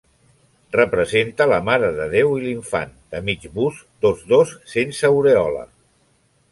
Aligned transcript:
Representa 0.75 1.47
la 1.51 1.59
Mare 1.67 1.91
de 1.99 2.07
Déu 2.15 2.33
i 2.39 2.47
l’infant, 2.47 2.97
de 3.15 3.23
mig 3.29 3.47
bust, 3.59 3.87
tots 4.07 4.27
dos 4.35 4.59
sense 4.75 5.13
aurèola. 5.17 5.67